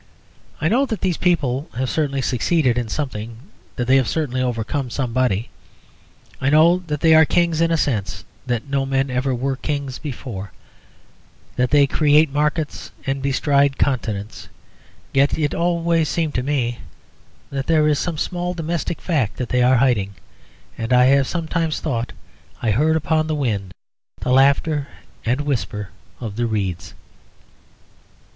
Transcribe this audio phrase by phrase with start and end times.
[0.59, 3.37] I know that these people have certainly succeeded in something;
[3.75, 5.49] that they have certainly overcome somebody;
[6.41, 9.99] I know that they are kings in a sense that no men were ever kings
[9.99, 10.53] before;
[11.55, 14.49] that they create markets and bestride continents.
[15.13, 16.79] Yet it always seems to me
[17.51, 20.15] that there is some small domestic fact that they are hiding,
[20.79, 22.11] and I have sometimes thought
[22.59, 23.71] I heard upon the wind
[24.19, 24.87] the laughter
[25.27, 25.89] and whisper
[26.19, 26.95] of the reeds.